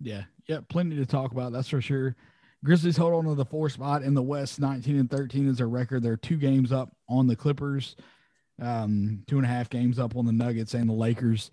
[0.01, 1.53] Yeah, yeah, plenty to talk about.
[1.53, 2.17] That's for sure.
[2.65, 4.61] Grizzlies hold on to the four spot in the West.
[4.61, 6.03] 19 and 13 is their record.
[6.03, 7.97] They're two games up on the Clippers,
[8.63, 11.51] um, two and a half games up on the Nuggets and the Lakers.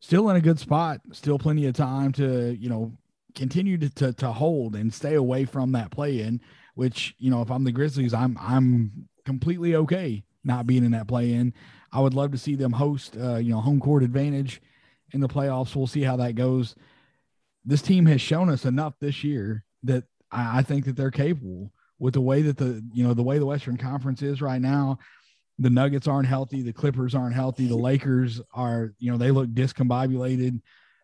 [0.00, 1.00] Still in a good spot.
[1.12, 2.92] Still plenty of time to you know
[3.34, 6.40] continue to to, to hold and stay away from that play in.
[6.74, 11.08] Which you know, if I'm the Grizzlies, I'm I'm completely okay not being in that
[11.08, 11.54] play in.
[11.92, 14.60] I would love to see them host, uh, you know, home court advantage
[15.12, 15.74] in the playoffs.
[15.74, 16.74] We'll see how that goes.
[17.64, 21.72] This team has shown us enough this year that I, I think that they're capable
[21.98, 24.98] with the way that the you know the way the Western Conference is right now.
[25.58, 26.62] The Nuggets aren't healthy.
[26.62, 27.66] The Clippers aren't healthy.
[27.66, 30.60] The Lakers are, you know, they look discombobulated.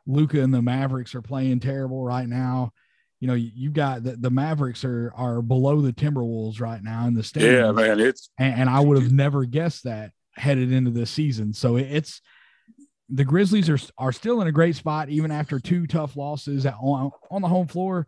[0.06, 2.72] Luka and the Mavericks are playing terrible right now.
[3.20, 7.06] You know, you have got the, the Mavericks are are below the Timberwolves right now
[7.06, 7.54] in the standings.
[7.54, 11.52] Yeah, man, it's and, and I would have never guessed that headed into this season.
[11.52, 12.22] So it's
[13.10, 17.10] the Grizzlies are are still in a great spot even after two tough losses on
[17.30, 18.06] on the home floor,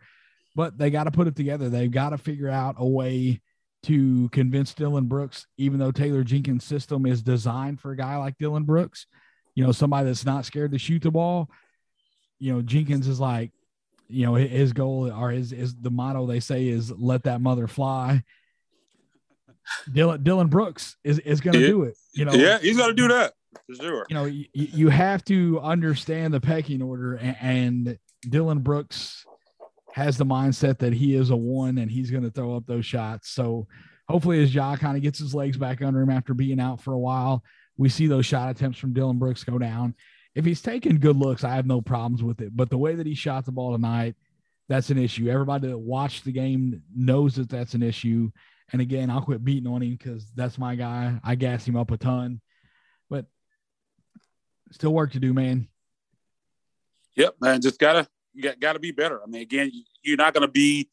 [0.57, 1.69] but they got to put it together.
[1.69, 3.43] They've got to figure out a way
[3.85, 8.39] to convince Dillon Brooks, even though Taylor Jenkins' system is designed for a guy like
[8.39, 9.07] Dillon Brooks,
[9.55, 11.51] you know, somebody that's not scared to shoot the ball.
[12.39, 13.51] You know, Jenkins is like,
[14.09, 17.67] you know, his goal or his is the motto they say is let that mother
[17.67, 18.23] fly.
[19.89, 21.67] Dylan Dillon Brooks is is going to yeah.
[21.69, 21.97] do it.
[22.13, 23.33] You know, yeah, he's going to do that
[23.67, 24.07] for sure.
[24.09, 29.25] You know, you, you have to understand the pecking order, and, and Dillon Brooks
[29.93, 32.87] has the mindset that he is a one and he's going to throw up those
[32.87, 33.31] shots.
[33.31, 33.67] So
[34.09, 36.93] hopefully, as Ja kind of gets his legs back under him after being out for
[36.93, 37.45] a while,
[37.77, 39.95] we see those shot attempts from Dillon Brooks go down.
[40.35, 42.57] If he's taking good looks, I have no problems with it.
[42.57, 44.15] But the way that he shot the ball tonight,
[44.69, 45.29] that's an issue.
[45.29, 48.31] Everybody that watched the game knows that that's an issue.
[48.73, 51.21] And again, I'll quit beating on him because that's my guy.
[51.23, 52.41] I gas him up a ton,
[53.11, 53.27] but
[54.71, 55.69] still work to do, man.
[57.17, 57.61] Yep, man.
[57.61, 59.23] Just gotta you got, to be better.
[59.23, 59.71] I mean, again,
[60.03, 60.89] you're not going to be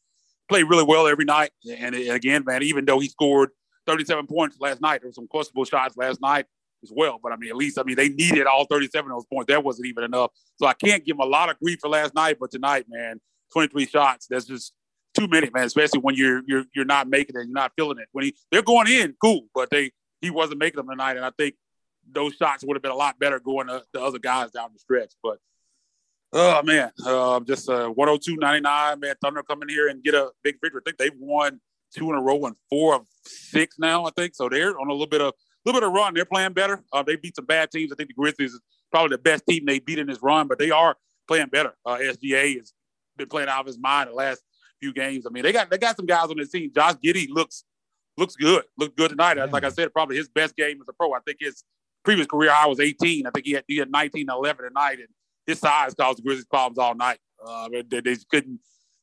[0.48, 1.52] play really well every night.
[1.70, 3.52] And again, man, even though he scored
[3.88, 6.46] 37 points last night, there were some questionable shots last night
[6.84, 7.20] as well.
[7.22, 9.48] But I mean, at least I mean they needed all 37 of those points.
[9.48, 10.32] That wasn't even enough.
[10.58, 12.38] So I can't give him a lot of grief for last night.
[12.40, 13.20] But tonight, man,
[13.54, 14.28] 23 shots.
[14.28, 14.74] That's just
[15.14, 15.66] too many, man.
[15.66, 18.08] Especially when you're you're you're not making it, you're not feeling it.
[18.12, 21.18] When he they're going in, cool, but they he wasn't making them tonight.
[21.18, 21.56] And I think
[22.12, 24.80] those shots would have been a lot better going to the other guys down the
[24.80, 25.14] stretch.
[25.22, 25.38] But
[26.32, 29.02] Oh man, uh, just uh, 102.99.
[29.02, 30.82] Man, Thunder come in here and get a big victory.
[30.82, 31.60] I think they've won
[31.96, 34.06] two in a row and four of six now.
[34.06, 34.48] I think so.
[34.48, 35.34] They're on a little bit of a
[35.66, 36.14] little bit of run.
[36.14, 36.84] They're playing better.
[36.94, 37.92] Uh, they beat some bad teams.
[37.92, 38.62] I think the Grizzlies is
[38.92, 40.96] probably the best team they beat in this run, but they are
[41.28, 41.74] playing better.
[41.86, 42.74] Uh, SGA has
[43.18, 44.44] been playing out of his mind the last
[44.80, 45.26] few games.
[45.26, 46.72] I mean, they got they got some guys on the team.
[46.74, 47.64] Josh Giddey looks
[48.18, 48.64] looks good.
[48.78, 49.38] Looked good tonight.
[49.38, 49.46] Yeah.
[49.46, 51.14] Like I said, probably his best game as a pro.
[51.14, 51.64] I think his
[52.04, 53.26] previous career high was 18.
[53.26, 55.00] I think he had he had 19 11 tonight.
[55.00, 55.08] And
[55.46, 57.18] his size caused the Grizzlies problems all night.
[57.46, 58.60] Uh, they, they couldn't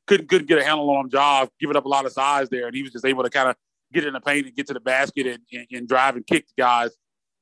[0.07, 1.11] couldn't couldn't get a handle on him.
[1.13, 3.49] Ja giving up a lot of size there, and he was just able to kind
[3.49, 3.57] of
[3.93, 6.47] get in the paint and get to the basket and, and, and drive and kick
[6.47, 6.91] the guys.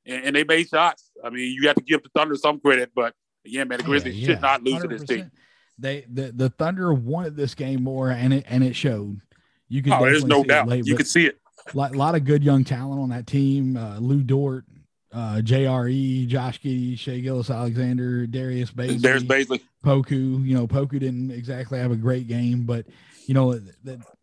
[0.07, 1.11] And, and, they made shots.
[1.24, 4.14] I mean, you have to give the Thunder some credit, but yeah, man, the Grizzlies
[4.14, 4.35] yeah, yeah.
[4.35, 4.83] should not lose 100%.
[4.83, 5.30] to this team.
[5.78, 9.20] They the, the Thunder wanted this game more, and it and it showed.
[9.68, 10.68] You could oh, there's no doubt.
[10.68, 11.40] Late, you could see it.
[11.72, 13.76] A lot, lot, of good young talent on that team.
[13.76, 14.66] Uh, Lu Dort,
[15.14, 20.44] uh, JRE, Josh Giddey, Shai Gilgeous, Alexander, Darius Bazley, Darius Bazley, Poku.
[20.44, 22.87] You know, Poku didn't exactly have a great game, but
[23.27, 23.61] you know,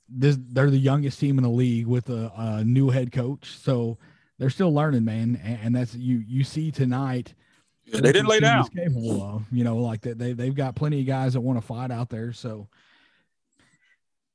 [0.09, 3.97] this, they're the youngest team in the league with a, a new head coach, so
[4.37, 5.39] they're still learning, man.
[5.41, 7.33] And, and that's you you see tonight.
[7.85, 8.67] Yeah, they didn't lay down.
[8.67, 11.65] Capable of, you know, like that they they've got plenty of guys that want to
[11.65, 12.33] fight out there.
[12.33, 12.67] So,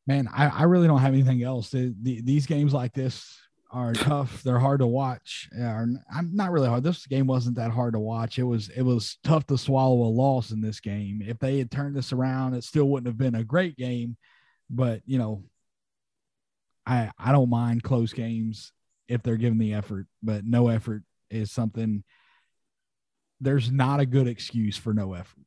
[0.07, 1.71] man, I, I really don't have anything else.
[1.71, 3.38] The, the, these games like this
[3.77, 4.43] are tough.
[4.43, 5.51] They're hard to watch.
[5.55, 6.01] I'm
[6.33, 6.83] not really hard.
[6.83, 8.39] This game wasn't that hard to watch.
[8.39, 11.23] It was it was tough to swallow a loss in this game.
[11.25, 14.17] If they had turned this around, it still wouldn't have been a great game.
[14.71, 15.45] But you know,
[16.87, 18.73] I I don't mind close games
[19.09, 20.07] if they're given the effort.
[20.23, 22.03] But no effort is something.
[23.43, 25.45] There's not a good excuse for no effort.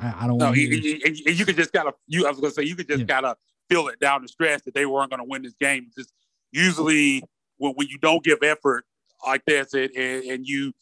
[0.00, 0.38] I, I don't.
[0.38, 1.00] No, you, you,
[1.32, 2.26] you could just of you.
[2.26, 3.20] I was going to say you could just yeah.
[3.20, 3.36] of
[3.70, 5.90] feel it down the stretch that they weren't going to win this game.
[5.96, 6.12] Just
[6.50, 7.22] usually
[7.58, 8.84] when, when you don't give effort
[9.26, 10.72] like and, and, and, you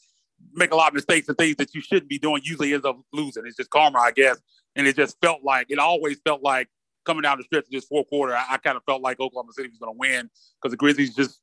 [0.53, 2.99] make a lot of mistakes and things that you shouldn't be doing, usually ends up
[3.13, 3.47] losing.
[3.47, 4.39] It's just karma, I guess.
[4.75, 6.69] And it just felt like it always felt like
[7.07, 9.53] coming down the stretch of this fourth quarter, I, I kind of felt like Oklahoma
[9.53, 10.29] City was going to win
[10.61, 11.41] because the Grizzlies just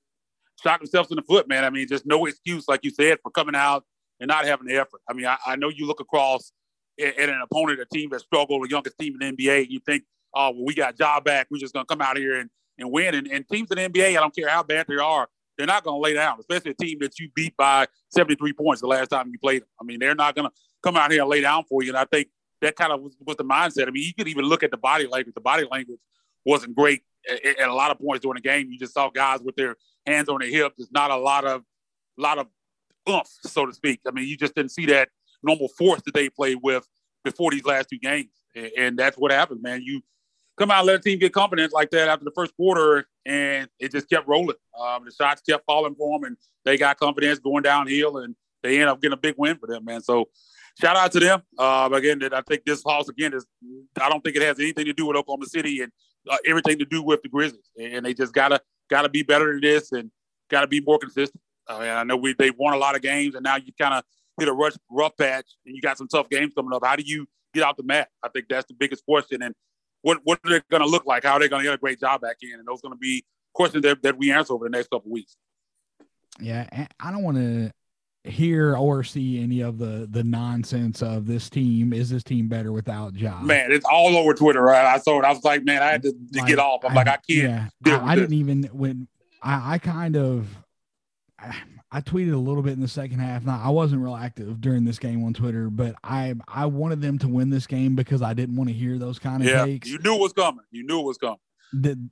[0.61, 1.63] shot themselves in the foot, man.
[1.63, 3.85] I mean, just no excuse, like you said, for coming out
[4.19, 5.01] and not having the effort.
[5.09, 6.51] I mean, I, I know you look across
[6.99, 9.71] at, at, an opponent, a team that struggled, the youngest team in the NBA, and
[9.71, 10.03] you think,
[10.35, 11.47] oh, well, we got job back.
[11.49, 13.15] We're just going to come out here and, and win.
[13.15, 15.83] And, and teams in the NBA, I don't care how bad they are, they're not
[15.83, 19.09] going to lay down, especially a team that you beat by 73 points the last
[19.09, 19.69] time you played them.
[19.79, 21.89] I mean, they're not going to come out here and lay down for you.
[21.89, 22.29] And I think
[22.61, 23.87] that kind of was, was, the mindset.
[23.87, 25.35] I mean, you could even look at the body language.
[25.35, 25.99] The body language
[26.45, 28.69] wasn't great at, at, a lot of points during the game.
[28.71, 30.75] You just saw guys with their hands on their hips.
[30.77, 31.63] There's not a lot of,
[32.17, 32.47] lot of
[33.09, 34.01] oomph, so to speak.
[34.07, 35.09] I mean, you just didn't see that
[35.43, 36.87] normal force that they played with
[37.23, 38.31] before these last two games.
[38.55, 39.81] And, and that's what happened, man.
[39.83, 40.01] You
[40.57, 43.91] come out let a team get confidence like that after the first quarter, and it
[43.91, 44.55] just kept rolling.
[44.79, 48.79] Um, the shots kept falling for them, and they got confidence going downhill, and they
[48.79, 50.01] end up getting a big win for them, man.
[50.01, 50.29] So
[50.79, 51.41] shout out to them.
[51.57, 53.45] Uh, again, I think this loss again is
[53.99, 55.91] I don't think it has anything to do with Oklahoma City and
[56.29, 59.61] uh, everything to do with the Grizzlies, and they just gotta gotta be better than
[59.61, 60.11] this and
[60.49, 61.41] gotta be more consistent.
[61.67, 64.03] Uh, I know we they won a lot of games, and now you kind of
[64.39, 66.85] hit a rough, rough patch, and you got some tough games coming up.
[66.85, 68.09] How do you get out the mat?
[68.21, 69.53] I think that's the biggest question, and
[70.03, 71.23] what what are they going to look like?
[71.23, 72.59] How are they going to get a great job back in?
[72.59, 75.11] And those are going to be questions that, that we answer over the next couple
[75.11, 75.35] weeks.
[76.39, 76.67] Yeah,
[76.99, 77.71] I don't want to.
[78.25, 81.91] hear or see any of the the nonsense of this team.
[81.91, 83.41] Is this team better without Ja?
[83.41, 84.61] Man, it's all over Twitter.
[84.61, 84.85] Right?
[84.85, 85.25] I saw it.
[85.25, 86.85] I was like, man, I had to, to like, get off.
[86.85, 87.71] I'm I, like, I can't.
[87.85, 89.09] Yeah, I, I didn't even when
[89.41, 90.47] I, I kind of.
[91.95, 93.45] I tweeted a little bit in the second half.
[93.45, 97.19] Now I wasn't real active during this game on Twitter, but I I wanted them
[97.19, 99.87] to win this game because I didn't want to hear those kind of yeah, takes.
[99.87, 100.65] You knew it was coming.
[100.71, 101.37] You knew it was coming.
[101.71, 102.09] The,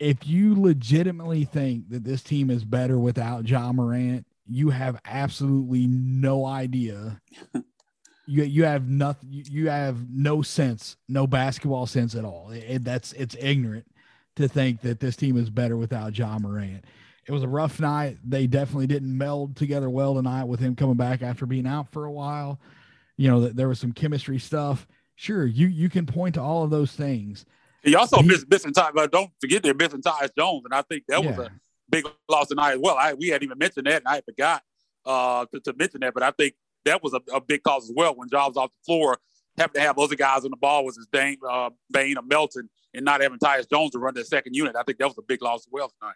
[0.00, 5.86] if you legitimately think that this team is better without Ja Morant, you have absolutely
[5.86, 7.20] no idea.
[8.26, 9.28] you you have nothing.
[9.30, 12.50] You have no sense, no basketball sense at all.
[12.50, 13.86] It, that's it's ignorant
[14.34, 16.84] to think that this team is better without Ja Morant.
[17.28, 18.16] It was a rough night.
[18.24, 22.06] They definitely didn't meld together well tonight with him coming back after being out for
[22.06, 22.58] a while.
[23.18, 24.86] You know, there was some chemistry stuff.
[25.14, 27.44] Sure, you you can point to all of those things.
[27.82, 30.80] He also he, missed missing time, but don't forget they're missing Tyus Jones, and I
[30.80, 31.28] think that yeah.
[31.28, 31.50] was a
[31.90, 32.96] big loss tonight as well.
[32.96, 34.62] I, we hadn't even mentioned that, and I forgot
[35.04, 36.14] uh, to, to, mention that.
[36.14, 36.54] But I think
[36.86, 39.18] that was a, a big cause as well when Ja's off the floor,
[39.58, 42.70] having to have other guys on the ball was his Dane, uh, Bane or Melton,
[42.94, 44.76] and not having Tyus Jones to run the second unit.
[44.76, 46.14] I think that was a big loss as well tonight.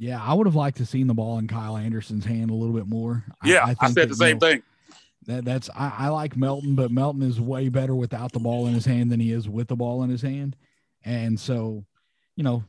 [0.00, 2.74] Yeah, I would have liked to seen the ball in Kyle Anderson's hand a little
[2.74, 3.22] bit more.
[3.44, 4.62] Yeah, I, I, I said the same thing.
[5.26, 8.72] That that's I, I like Melton, but Melton is way better without the ball in
[8.72, 10.56] his hand than he is with the ball in his hand.
[11.04, 11.84] And so,
[12.34, 12.64] you know,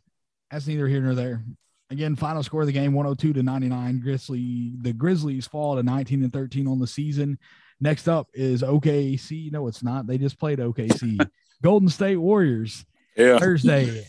[0.52, 1.42] that's neither here nor there.
[1.90, 4.02] Again, final score of the game 102 to 99.
[4.02, 7.40] Grizzly, the Grizzlies fall to 19 and 13 on the season.
[7.80, 9.54] Next up is OKC.
[9.54, 10.06] No, it's not.
[10.06, 11.26] They just played OKC.
[11.62, 12.86] Golden State Warriors.
[13.16, 13.40] Yeah.
[13.40, 14.06] Thursday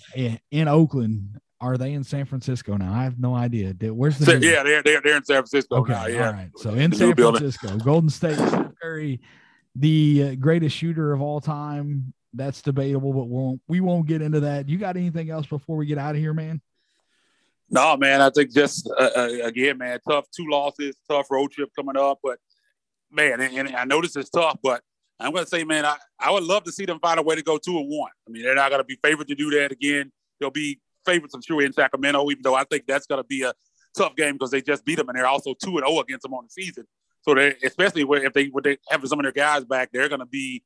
[0.50, 1.40] in Oakland.
[1.62, 2.92] Are they in San Francisco now?
[2.92, 3.72] I have no idea.
[3.92, 4.64] Where's the yeah?
[4.64, 6.06] They're, they're they're in San Francisco okay, now.
[6.06, 6.26] Yeah.
[6.26, 6.50] All right.
[6.56, 8.36] So in San Francisco, Golden State,
[8.82, 9.20] Curry,
[9.76, 12.12] the greatest shooter of all time.
[12.34, 14.68] That's debatable, but we won't we won't get into that.
[14.68, 16.60] You got anything else before we get out of here, man?
[17.70, 18.20] No, man.
[18.20, 22.18] I think just uh, uh, again, man, tough two losses, tough road trip coming up.
[22.24, 22.38] But
[23.10, 24.82] man, and, and I know this is tough, but
[25.20, 27.36] I'm going to say, man, I, I would love to see them find a way
[27.36, 28.10] to go two and one.
[28.26, 30.10] I mean, they're not going to be favored to do that again.
[30.40, 33.42] They'll be favorites, I'm sure, in Sacramento, even though I think that's going to be
[33.42, 33.52] a
[33.96, 36.22] tough game because they just beat them and they're also two and zero oh against
[36.22, 36.84] them on the season.
[37.22, 40.20] So they, especially if they would they have some of their guys back, they're going
[40.20, 40.62] to be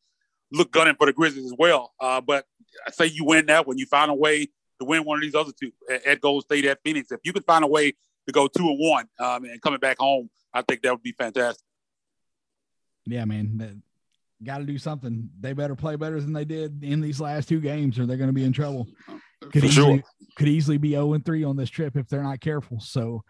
[0.53, 1.93] look gunning for the Grizzlies as well.
[2.01, 2.47] Uh, but
[2.87, 4.47] I say you win that when you find a way
[4.81, 5.73] to win one of these other two
[6.07, 7.11] at Gold State at Phoenix.
[7.11, 7.93] If you could find a way
[8.27, 11.13] to go two and one um, and coming back home, I think that would be
[11.13, 11.65] fantastic.
[13.05, 13.83] Yeah, man,
[14.43, 15.31] got to do something.
[15.41, 18.29] They better play better than they did in these last two games, or they're going
[18.29, 18.89] to be in trouble.
[19.41, 20.03] Could For easily, sure.
[20.37, 22.81] could easily be 0 and 3 on this trip if they're not careful.
[22.81, 23.23] So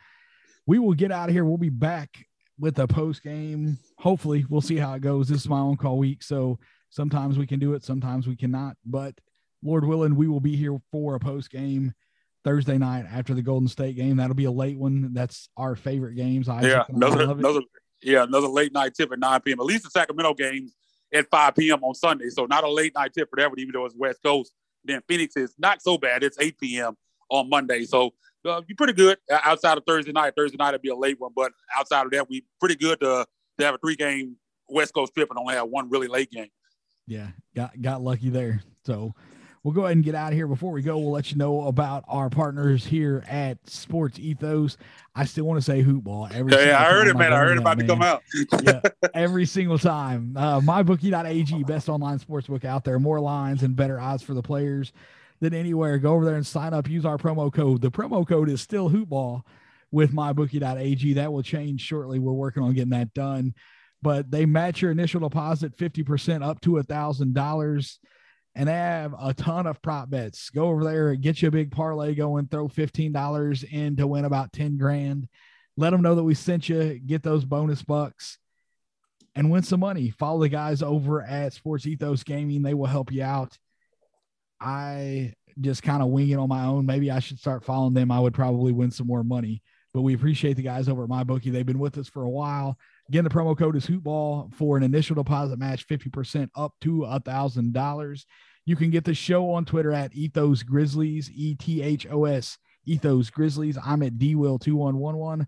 [0.67, 1.45] we will get out of here.
[1.45, 2.27] We'll be back
[2.59, 3.79] with a post game.
[3.99, 5.29] Hopefully, we'll see how it goes.
[5.29, 6.59] This is my own call week, so
[6.91, 8.77] sometimes we can do it, sometimes we cannot.
[8.85, 9.15] But
[9.63, 11.93] Lord willing, we will be here for a post game
[12.45, 14.17] Thursday night after the Golden State game.
[14.17, 15.13] That'll be a late one.
[15.13, 16.49] That's our favorite games.
[16.49, 17.61] I yeah, another, another,
[18.03, 19.61] yeah, another late night tip at 9 p.m.
[19.61, 20.75] At least the Sacramento games
[21.13, 21.83] at 5 p.m.
[21.83, 22.29] on Sunday.
[22.31, 24.53] So not a late night tip for that even though it's West Coast.
[24.87, 26.23] Then Phoenix is not so bad.
[26.23, 26.97] It's 8 p.m.
[27.31, 27.85] on Monday.
[27.85, 30.35] So uh, you're pretty good outside of Thursday night.
[30.37, 33.27] Thursday night would be a late one, but outside of that, we pretty good to,
[33.59, 34.37] to have a three game
[34.69, 36.49] West Coast trip and only have one really late game.
[37.07, 38.63] Yeah, got got lucky there.
[38.85, 39.15] So
[39.67, 40.47] we'll go ahead and get out of here.
[40.47, 44.77] Before we go, we'll let you know about our partners here at Sports Ethos.
[45.13, 46.33] I still want to say hoopball.
[46.33, 47.33] Every yeah, I heard it, man.
[47.33, 48.23] I heard about to come out.
[48.63, 48.81] yeah,
[49.15, 50.37] every single time.
[50.37, 53.01] Uh, MyBookie.ag, best online sportsbook out there.
[53.01, 54.93] More lines and better odds for the players
[55.41, 55.99] than anywhere.
[55.99, 56.89] Go over there and sign up.
[56.89, 57.81] Use our promo code.
[57.83, 59.43] The promo code is still hoopball
[59.91, 61.15] with MyBookie.ag.
[61.15, 62.21] That will change shortly.
[62.21, 63.53] We're working on getting that done.
[64.01, 67.99] But they match your initial deposit 50% up to a $1,000
[68.57, 70.49] and they have a ton of prop bets.
[70.49, 74.53] Go over there get you a big parlay going, throw $15 in to win about
[74.55, 75.29] 10 grand.
[75.77, 78.39] Let them know that we sent you, get those bonus bucks
[79.35, 80.09] and win some money.
[80.09, 82.63] Follow the guys over at Sports Ethos Gaming.
[82.63, 83.59] They will help you out.
[84.59, 86.87] I just kind of wing it on my own.
[86.87, 88.11] Maybe I should start following them.
[88.11, 89.63] I would probably win some more money.
[89.93, 91.53] But we appreciate the guys over at MyBookie.
[91.53, 92.79] They've been with us for a while.
[93.09, 97.21] Again, the promo code is Hoopball for an initial deposit match, 50% up to a
[97.21, 98.27] thousand dollars.
[98.65, 102.59] You can get the show on Twitter at Ethos Grizzlies, E T H O S,
[102.85, 103.79] Ethos Grizzlies.
[103.85, 105.47] I'm at D Will 2111.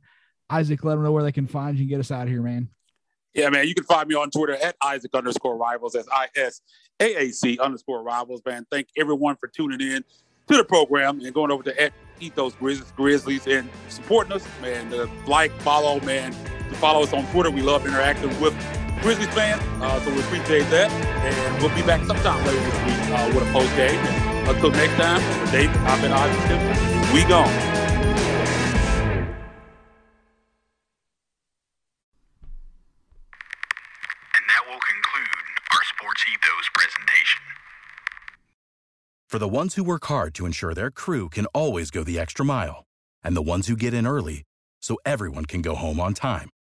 [0.50, 2.42] Isaac, let them know where they can find you and get us out of here,
[2.42, 2.68] man.
[3.34, 3.66] Yeah, man.
[3.66, 5.94] You can find me on Twitter at Isaac underscore rivals.
[5.94, 6.60] That's I S
[7.00, 8.66] A A C underscore rivals, man.
[8.70, 10.04] Thank everyone for tuning in
[10.46, 14.90] to the program and going over to at Ethos Grizzlies, Grizzlies and supporting us, man.
[14.90, 16.32] To like, follow, man
[16.78, 17.50] follow us on Twitter.
[17.50, 18.54] We love interacting with
[19.02, 20.90] Grizzlies fans, uh, so we appreciate that.
[20.90, 24.00] And we'll be back sometime later this week uh, with a post game.
[24.48, 27.14] Until next time, for Dave, I've been Ozzy Simpson.
[27.14, 27.78] We gone.
[39.26, 42.46] For the ones who work hard to ensure their crew can always go the extra
[42.46, 42.86] mile,
[43.22, 44.44] and the ones who get in early
[44.80, 46.48] so everyone can go home on time